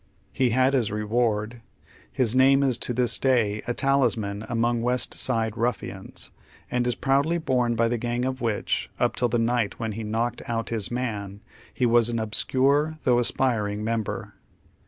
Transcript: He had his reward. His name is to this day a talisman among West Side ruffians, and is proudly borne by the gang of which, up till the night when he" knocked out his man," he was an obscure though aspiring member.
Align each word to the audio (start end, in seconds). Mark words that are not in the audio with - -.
He 0.33 0.49
had 0.49 0.73
his 0.73 0.89
reward. 0.89 1.61
His 2.11 2.35
name 2.35 2.63
is 2.63 2.79
to 2.79 2.91
this 2.91 3.19
day 3.19 3.61
a 3.67 3.75
talisman 3.75 4.43
among 4.49 4.81
West 4.81 5.13
Side 5.13 5.55
ruffians, 5.55 6.31
and 6.71 6.87
is 6.87 6.95
proudly 6.95 7.37
borne 7.37 7.75
by 7.75 7.87
the 7.87 7.99
gang 7.99 8.25
of 8.25 8.41
which, 8.41 8.89
up 8.99 9.15
till 9.15 9.29
the 9.29 9.37
night 9.37 9.79
when 9.79 9.91
he" 9.91 10.03
knocked 10.03 10.41
out 10.47 10.69
his 10.69 10.89
man," 10.89 11.41
he 11.71 11.85
was 11.85 12.09
an 12.09 12.17
obscure 12.17 12.97
though 13.03 13.19
aspiring 13.19 13.83
member. 13.83 14.33